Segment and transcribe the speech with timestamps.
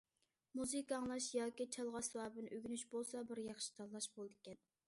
[0.59, 4.63] مۇزىكا ئاڭلاش ياكى چالغۇ ئەسۋابىنى ئۆگىنىش بولسا بىر ياخشى تاللاش بولىدىكەن.